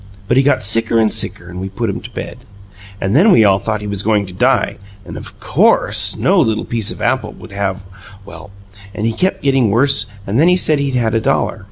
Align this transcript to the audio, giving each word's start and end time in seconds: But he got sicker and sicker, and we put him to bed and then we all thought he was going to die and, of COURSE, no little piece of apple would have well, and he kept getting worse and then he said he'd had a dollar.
But 0.27 0.35
he 0.35 0.41
got 0.41 0.63
sicker 0.63 0.97
and 0.97 1.13
sicker, 1.13 1.47
and 1.47 1.61
we 1.61 1.69
put 1.69 1.87
him 1.91 2.01
to 2.01 2.09
bed 2.09 2.39
and 2.99 3.15
then 3.15 3.29
we 3.31 3.45
all 3.45 3.59
thought 3.59 3.81
he 3.81 3.85
was 3.87 4.01
going 4.01 4.25
to 4.25 4.33
die 4.33 4.77
and, 5.05 5.15
of 5.15 5.39
COURSE, 5.39 6.17
no 6.17 6.39
little 6.39 6.65
piece 6.65 6.89
of 6.89 7.03
apple 7.03 7.33
would 7.33 7.51
have 7.51 7.83
well, 8.25 8.49
and 8.95 9.05
he 9.05 9.13
kept 9.13 9.43
getting 9.43 9.69
worse 9.69 10.07
and 10.25 10.39
then 10.39 10.47
he 10.47 10.57
said 10.57 10.79
he'd 10.79 10.95
had 10.95 11.13
a 11.13 11.21
dollar. 11.21 11.59